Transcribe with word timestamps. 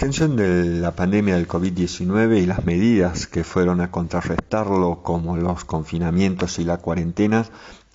extensión 0.00 0.34
de 0.34 0.80
la 0.80 0.92
pandemia 0.92 1.34
del 1.34 1.46
COVID-19 1.46 2.38
y 2.40 2.46
las 2.46 2.64
medidas 2.64 3.26
que 3.26 3.44
fueron 3.44 3.82
a 3.82 3.90
contrarrestarlo, 3.90 5.02
como 5.02 5.36
los 5.36 5.66
confinamientos 5.66 6.58
y 6.58 6.64
la 6.64 6.78
cuarentena, 6.78 7.44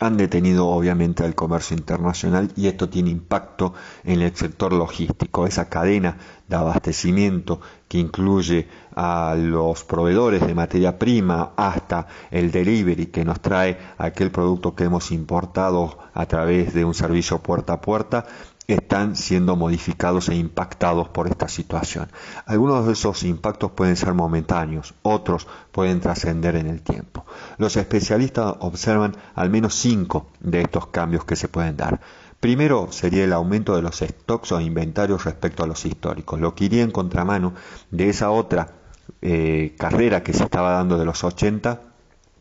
han 0.00 0.16
detenido 0.16 0.66
obviamente 0.68 1.24
al 1.24 1.34
comercio 1.34 1.76
internacional 1.76 2.50
y 2.56 2.68
esto 2.68 2.88
tiene 2.88 3.10
impacto 3.10 3.74
en 4.02 4.22
el 4.22 4.34
sector 4.34 4.72
logístico, 4.72 5.46
esa 5.46 5.68
cadena 5.68 6.16
de 6.48 6.56
abastecimiento 6.56 7.60
que 7.86 7.98
incluye 7.98 8.66
a 8.96 9.36
los 9.36 9.84
proveedores 9.84 10.46
de 10.46 10.54
materia 10.54 10.98
prima 10.98 11.52
hasta 11.54 12.06
el 12.30 12.50
delivery 12.50 13.06
que 13.06 13.26
nos 13.26 13.40
trae 13.40 13.76
aquel 13.98 14.30
producto 14.30 14.74
que 14.74 14.84
hemos 14.84 15.10
importado 15.12 15.98
a 16.14 16.24
través 16.24 16.72
de 16.72 16.86
un 16.86 16.94
servicio 16.94 17.40
puerta 17.40 17.74
a 17.74 17.80
puerta, 17.82 18.26
están 18.74 19.16
siendo 19.16 19.56
modificados 19.56 20.28
e 20.28 20.34
impactados 20.34 21.08
por 21.08 21.26
esta 21.26 21.48
situación. 21.48 22.10
Algunos 22.46 22.86
de 22.86 22.92
esos 22.92 23.22
impactos 23.24 23.72
pueden 23.72 23.96
ser 23.96 24.14
momentáneos, 24.14 24.94
otros 25.02 25.46
pueden 25.72 26.00
trascender 26.00 26.56
en 26.56 26.66
el 26.66 26.82
tiempo. 26.82 27.24
Los 27.58 27.76
especialistas 27.76 28.54
observan 28.60 29.16
al 29.34 29.50
menos 29.50 29.74
cinco 29.74 30.28
de 30.40 30.62
estos 30.62 30.86
cambios 30.88 31.24
que 31.24 31.36
se 31.36 31.48
pueden 31.48 31.76
dar. 31.76 32.00
Primero 32.40 32.88
sería 32.90 33.24
el 33.24 33.32
aumento 33.32 33.76
de 33.76 33.82
los 33.82 33.98
stocks 33.98 34.52
o 34.52 34.60
inventarios 34.60 35.24
respecto 35.24 35.62
a 35.62 35.66
los 35.66 35.84
históricos, 35.84 36.40
lo 36.40 36.54
que 36.54 36.64
iría 36.64 36.82
en 36.82 36.90
contramano 36.90 37.52
de 37.90 38.08
esa 38.08 38.30
otra 38.30 38.76
eh, 39.20 39.74
carrera 39.78 40.22
que 40.22 40.32
se 40.32 40.44
estaba 40.44 40.72
dando 40.72 40.96
de 40.96 41.04
los 41.04 41.22
80 41.22 41.89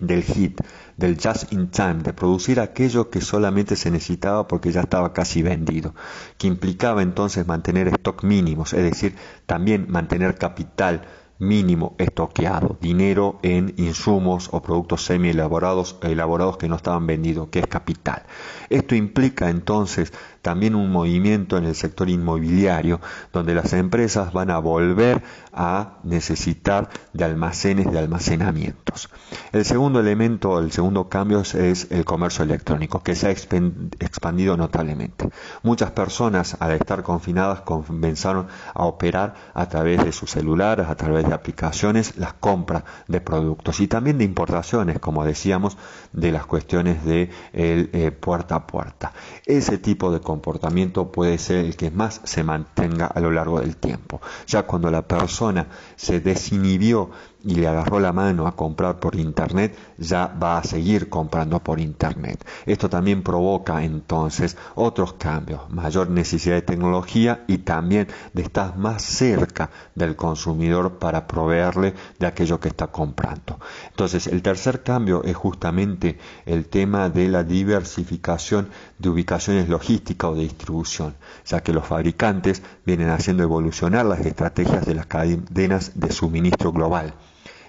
del 0.00 0.22
hit, 0.22 0.60
del 0.96 1.16
just 1.18 1.52
in 1.52 1.70
time, 1.70 2.02
de 2.02 2.12
producir 2.12 2.60
aquello 2.60 3.10
que 3.10 3.20
solamente 3.20 3.76
se 3.76 3.90
necesitaba 3.90 4.48
porque 4.48 4.72
ya 4.72 4.82
estaba 4.82 5.12
casi 5.12 5.42
vendido, 5.42 5.94
que 6.38 6.46
implicaba 6.46 7.02
entonces 7.02 7.46
mantener 7.46 7.88
stock 7.88 8.24
mínimos, 8.24 8.72
es 8.72 8.82
decir, 8.82 9.14
también 9.46 9.86
mantener 9.88 10.36
capital 10.36 11.02
mínimo 11.42 11.94
estoqueado, 11.98 12.78
dinero 12.80 13.40
en 13.42 13.74
insumos 13.76 14.48
o 14.52 14.62
productos 14.62 15.04
semi 15.04 15.30
elaborados, 15.30 15.96
elaborados 16.02 16.56
que 16.56 16.68
no 16.68 16.76
estaban 16.76 17.06
vendidos, 17.06 17.48
que 17.48 17.58
es 17.58 17.66
capital. 17.66 18.22
Esto 18.70 18.94
implica 18.94 19.50
entonces 19.50 20.12
también 20.40 20.74
un 20.74 20.90
movimiento 20.90 21.56
en 21.56 21.64
el 21.64 21.74
sector 21.74 22.08
inmobiliario, 22.08 23.00
donde 23.32 23.54
las 23.54 23.72
empresas 23.72 24.32
van 24.32 24.50
a 24.50 24.58
volver 24.58 25.22
a 25.52 25.98
necesitar 26.04 26.88
de 27.12 27.24
almacenes 27.24 27.90
de 27.90 27.98
almacenamientos. 27.98 29.08
El 29.52 29.64
segundo 29.64 30.00
elemento, 30.00 30.58
el 30.58 30.72
segundo 30.72 31.08
cambio 31.08 31.40
es 31.40 31.88
el 31.90 32.04
comercio 32.04 32.44
electrónico, 32.44 33.02
que 33.02 33.14
se 33.14 33.28
ha 33.28 33.30
expandido 33.30 34.56
notablemente. 34.56 35.28
Muchas 35.62 35.90
personas 35.90 36.56
al 36.60 36.72
estar 36.72 37.02
confinadas 37.02 37.60
comenzaron 37.60 38.46
a 38.74 38.84
operar 38.84 39.34
a 39.54 39.68
través 39.68 40.04
de 40.04 40.12
sus 40.12 40.30
celulares, 40.30 40.88
a 40.88 40.94
través 40.96 41.26
de 41.28 41.31
aplicaciones, 41.34 42.16
las 42.16 42.34
compras 42.34 42.84
de 43.08 43.20
productos 43.20 43.80
y 43.80 43.88
también 43.88 44.18
de 44.18 44.24
importaciones, 44.24 44.98
como 44.98 45.24
decíamos, 45.24 45.76
de 46.12 46.32
las 46.32 46.46
cuestiones 46.46 47.04
de 47.04 47.30
eh, 47.52 48.12
puerta 48.18 48.56
a 48.56 48.66
puerta. 48.66 49.12
Ese 49.46 49.78
tipo 49.78 50.12
de 50.12 50.20
comportamiento 50.20 51.10
puede 51.12 51.38
ser 51.38 51.64
el 51.64 51.76
que 51.76 51.90
más 51.90 52.20
se 52.24 52.42
mantenga 52.42 53.06
a 53.06 53.20
lo 53.20 53.30
largo 53.30 53.60
del 53.60 53.76
tiempo. 53.76 54.20
Ya 54.46 54.64
cuando 54.64 54.90
la 54.90 55.02
persona 55.02 55.68
se 55.96 56.20
desinhibió 56.20 57.10
y 57.44 57.56
le 57.56 57.66
agarró 57.66 58.00
la 58.00 58.12
mano 58.12 58.46
a 58.46 58.56
comprar 58.56 59.00
por 59.00 59.16
internet, 59.16 59.76
ya 59.98 60.26
va 60.26 60.58
a 60.58 60.64
seguir 60.64 61.08
comprando 61.08 61.60
por 61.60 61.80
internet. 61.80 62.44
Esto 62.66 62.88
también 62.88 63.22
provoca 63.22 63.82
entonces 63.84 64.56
otros 64.74 65.14
cambios, 65.14 65.68
mayor 65.70 66.10
necesidad 66.10 66.56
de 66.56 66.62
tecnología 66.62 67.44
y 67.46 67.58
también 67.58 68.08
de 68.32 68.42
estar 68.42 68.76
más 68.76 69.02
cerca 69.02 69.70
del 69.94 70.16
consumidor 70.16 70.98
para 70.98 71.26
proveerle 71.26 71.94
de 72.18 72.26
aquello 72.26 72.60
que 72.60 72.68
está 72.68 72.88
comprando. 72.88 73.58
Entonces, 73.90 74.26
el 74.26 74.42
tercer 74.42 74.82
cambio 74.82 75.22
es 75.24 75.36
justamente 75.36 76.18
el 76.46 76.66
tema 76.66 77.08
de 77.08 77.28
la 77.28 77.42
diversificación 77.44 78.68
de 78.98 79.08
ubicaciones 79.08 79.68
logísticas 79.68 80.30
o 80.30 80.34
de 80.34 80.42
distribución, 80.42 81.14
ya 81.44 81.62
que 81.62 81.72
los 81.72 81.86
fabricantes 81.86 82.62
vienen 82.86 83.10
haciendo 83.10 83.42
evolucionar 83.42 84.06
las 84.06 84.20
estrategias 84.20 84.86
de 84.86 84.94
las 84.94 85.06
cadenas 85.06 85.92
de 85.94 86.12
suministro 86.12 86.72
global 86.72 87.14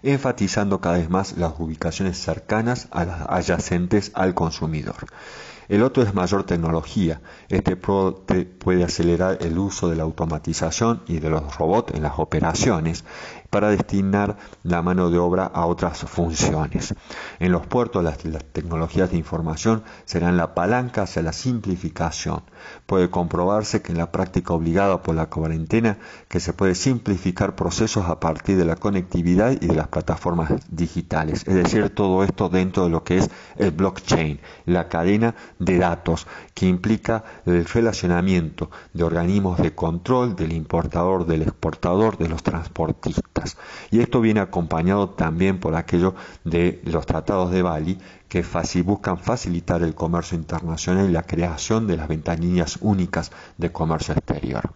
enfatizando 0.04 0.82
cada 0.82 0.98
vez 0.98 1.10
más 1.10 1.38
las 1.38 1.54
ubicaciones 1.58 2.18
cercanas 2.18 2.88
a 2.92 3.06
las 3.06 3.22
adyacentes 3.28 4.12
al 4.14 4.34
consumidor. 4.34 5.08
El 5.70 5.82
otro 5.82 6.04
es 6.04 6.14
mayor 6.14 6.44
tecnología. 6.44 7.22
Este 7.48 7.78
puede 7.78 8.84
acelerar 8.84 9.38
el 9.42 9.58
uso 9.58 9.90
de 9.90 9.96
la 9.96 10.04
automatización 10.04 11.04
y 11.08 11.20
de 11.20 11.30
los 11.30 11.58
robots 11.58 11.94
en 11.94 12.04
las 12.04 12.20
operaciones 12.20 13.06
para 13.54 13.70
destinar 13.70 14.36
la 14.64 14.82
mano 14.82 15.12
de 15.12 15.20
obra 15.20 15.46
a 15.46 15.68
otras 15.68 16.00
funciones. 16.00 16.96
En 17.38 17.52
los 17.52 17.68
puertos 17.68 18.04
las, 18.04 18.18
tecnologías 18.18 19.12
de 19.12 19.18
información 19.18 19.84
serán 20.06 20.38
la 20.38 20.56
palanca 20.56 21.04
hacia 21.04 21.22
la 21.22 21.34
simplificación. 21.34 22.42
Puede 22.88 23.12
comprobarse 23.12 23.84
que 23.84 23.92
en 23.92 24.00
la 24.00 24.12
práctica 24.12 24.56
obligada 24.56 25.04
por 25.04 25.14
la 25.14 25.28
cuarentena 25.28 26.00
que 26.30 26.40
se 26.40 26.54
puede 26.54 26.74
simplificar 26.74 27.56
procesos 27.56 28.10
a 28.10 28.20
partir 28.20 28.58
de 28.58 28.66
la 28.66 28.76
conectividad 28.76 29.52
y 29.52 29.68
de 29.68 29.76
las 29.76 29.88
plataformas 29.88 30.52
digitales. 30.72 31.44
Es 31.46 31.54
decir, 31.54 31.94
todo 31.94 32.24
esto 32.24 32.50
dentro 32.50 32.86
de 32.86 32.90
lo 32.90 33.04
que 33.04 33.20
es 33.20 33.30
el 33.58 33.70
blockchain, 33.70 34.40
la 34.66 34.90
cadena 34.90 35.36
de 35.60 35.78
datos 35.78 36.26
que 36.56 36.66
implica 36.66 37.24
el 37.46 37.66
relacionamiento 37.66 38.72
de 38.94 39.04
organismos 39.04 39.60
de 39.60 39.76
control 39.76 40.36
del 40.36 40.54
importador, 40.54 41.28
del 41.28 41.44
exportador, 41.44 42.18
de 42.18 42.30
los 42.30 42.42
transportistas. 42.42 43.43
Y 43.92 44.00
esto 44.00 44.22
viene 44.22 44.40
acompañado 44.40 45.10
también 45.10 45.60
por 45.60 45.76
aquello 45.76 46.16
de 46.44 46.82
los 46.86 47.06
tratados 47.06 47.52
de 47.52 47.62
Bali 47.62 47.98
que 48.28 48.44
buscan 48.84 49.20
facilitar 49.20 49.84
el 49.84 49.94
comercio 49.94 50.38
internacional 50.38 51.10
y 51.10 51.14
la 51.14 51.24
creación 51.24 51.86
de 51.88 51.98
las 51.98 52.08
ventanillas 52.08 52.80
únicas 52.82 53.32
de 53.58 53.72
comercio 53.72 54.14
exterior. 54.16 54.74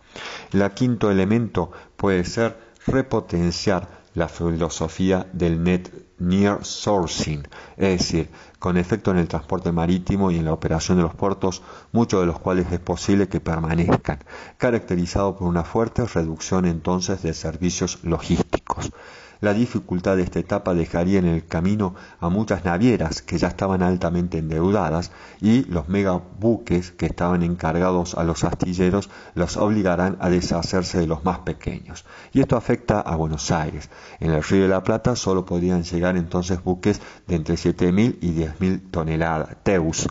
El 0.54 0.70
quinto 0.72 1.10
elemento 1.10 1.72
puede 1.96 2.24
ser 2.24 2.58
repotenciar 2.86 3.97
la 4.18 4.28
filosofía 4.28 5.28
del 5.32 5.64
net 5.64 5.92
near 6.18 6.66
sourcing, 6.66 7.48
es 7.78 8.00
decir, 8.00 8.30
con 8.58 8.76
efecto 8.76 9.12
en 9.12 9.18
el 9.18 9.28
transporte 9.28 9.72
marítimo 9.72 10.32
y 10.32 10.38
en 10.40 10.46
la 10.46 10.54
operación 10.54 10.98
de 10.98 11.04
los 11.04 11.14
puertos, 11.14 11.62
muchos 11.92 12.22
de 12.22 12.26
los 12.26 12.40
cuales 12.40 12.66
es 12.72 12.80
posible 12.80 13.28
que 13.28 13.40
permanezcan, 13.40 14.24
caracterizado 14.58 15.38
por 15.38 15.48
una 15.48 15.64
fuerte 15.64 16.04
reducción 16.04 16.66
entonces 16.66 17.22
de 17.22 17.36
servicios 17.36 18.00
logísticos. 18.02 18.92
La 19.40 19.54
dificultad 19.54 20.18
de 20.18 20.24
esta 20.24 20.40
etapa 20.40 20.74
dejaría 20.74 21.20
en 21.20 21.26
el 21.28 21.46
camino 21.46 21.96
a 22.20 22.30
muchas 22.30 22.66
navieras 22.66 23.22
que 23.22 23.38
ya 23.38 23.48
estaban 23.48 23.84
altamente 23.84 24.40
endeudadas 24.40 25.12
y 25.42 25.64
los 25.66 25.90
megabuques 25.90 26.92
que 26.92 27.06
estaban 27.06 27.44
encargados 27.44 28.16
a 28.16 28.24
los 28.24 28.44
astilleros 28.44 29.10
los 29.36 29.58
obligarán 29.58 30.18
a 30.20 30.30
deshacerse 30.30 31.00
de 31.00 31.08
los 31.08 31.24
más 31.24 31.40
pequeños. 31.40 32.06
Y 32.34 32.42
esto 32.42 32.58
afecta 32.58 33.00
a 33.02 33.16
Buenos 33.16 33.52
Aires. 33.52 33.90
En 34.20 34.32
el 34.32 34.44
Río 34.44 34.64
de 34.64 34.70
la 34.70 34.84
Plata 34.84 35.16
solo 35.16 35.46
podían 35.46 35.84
llegar 35.84 36.18
entonces 36.18 36.64
buques 36.64 37.02
de 37.28 37.36
entre 37.36 37.56
7.000 37.56 38.18
y 38.22 38.32
10.000 38.34 38.92
toneladas, 38.92 39.56
TEUS, 39.64 40.08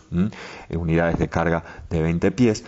unidades 0.69 1.19
de 1.19 1.27
carga 1.27 1.63
de 1.89 2.01
20 2.01 2.31
pies, 2.31 2.63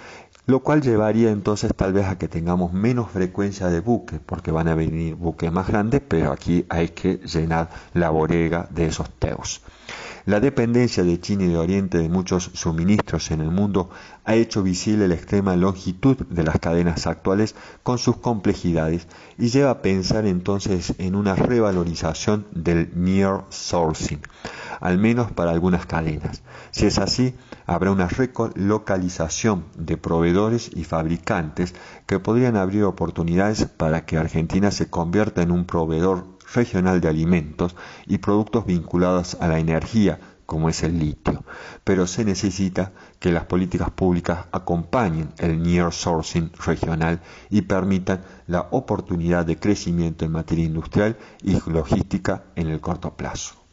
lo 0.50 0.62
cual 0.62 0.82
llevaría 0.82 1.30
entonces 1.30 1.72
tal 1.76 1.94
vez 1.94 2.08
a 2.08 2.18
que 2.18 2.28
tengamos 2.28 2.74
menos 2.74 3.12
frecuencia 3.12 3.68
de 3.68 3.82
buques, 3.82 4.20
porque 4.26 4.50
van 4.50 4.68
a 4.68 4.74
venir 4.74 5.14
buques 5.14 5.52
más 5.52 5.68
grandes, 5.68 6.02
pero 6.08 6.32
aquí 6.32 6.66
hay 6.70 6.90
que 6.90 7.18
llenar 7.18 7.70
la 7.94 8.10
bodega 8.10 8.68
de 8.72 8.88
esos 8.88 9.12
teos. 9.12 9.62
La 10.26 10.40
dependencia 10.40 11.04
de 11.04 11.20
China 11.20 11.46
y 11.46 11.48
de 11.48 11.58
Oriente 11.58 11.98
de 11.98 12.10
muchos 12.10 12.52
suministros 12.54 13.32
en 13.32 13.42
el 13.42 13.52
mundo 13.52 13.90
ha 14.26 14.36
hecho 14.36 14.64
visible 14.64 15.08
la 15.08 15.16
extrema 15.16 15.56
longitud 15.56 16.18
de 16.18 16.44
las 16.44 16.60
cadenas 16.60 17.08
actuales 17.08 17.56
con 17.84 17.98
sus 17.98 18.18
complejidades 18.18 19.08
y 19.38 19.50
lleva 19.50 19.72
a 19.72 19.82
pensar 19.82 20.26
entonces 20.26 20.94
en 20.98 21.16
una 21.16 21.36
revalorización 21.36 22.46
del 22.52 22.92
near 22.96 23.46
sourcing 23.50 24.22
al 24.80 24.98
menos 24.98 25.32
para 25.32 25.52
algunas 25.52 25.86
cadenas. 25.86 26.42
Si 26.72 26.86
es 26.86 27.00
así, 27.00 27.36
habrá 27.66 27.92
una 27.92 28.08
relocalización 28.08 29.66
de 29.76 29.98
proveedores 29.98 30.72
y 30.74 30.84
fabricantes 30.84 31.76
que 32.06 32.20
podrían 32.20 32.56
abrir 32.56 32.84
oportunidades 32.84 33.66
para 33.66 34.06
que 34.06 34.18
Argentina 34.18 34.72
se 34.72 34.90
convierta 34.90 35.42
en 35.42 35.52
un 35.52 35.66
proveedor 35.66 36.39
regional 36.54 37.02
de 37.02 37.10
alimentos 37.10 37.76
y 38.08 38.18
productos 38.20 38.66
vinculados 38.66 39.38
a 39.40 39.48
la 39.48 39.60
energía, 39.60 40.20
como 40.46 40.68
es 40.68 40.82
el 40.82 40.98
litio, 40.98 41.44
pero 41.84 42.08
se 42.08 42.26
necesita 42.26 42.92
que 43.20 43.32
las 43.32 43.46
políticas 43.46 43.92
públicas 43.92 44.46
acompañen 44.52 45.30
el 45.38 45.62
near 45.62 45.94
sourcing 45.94 46.52
regional 46.66 47.22
y 47.52 47.62
permitan 47.62 48.24
la 48.48 48.68
oportunidad 48.72 49.46
de 49.46 49.60
crecimiento 49.60 50.26
en 50.26 50.32
materia 50.32 50.66
industrial 50.66 51.18
y 51.44 51.60
logística 51.70 52.46
en 52.56 52.68
el 52.68 52.82
corto 52.82 53.16
plazo. 53.16 53.69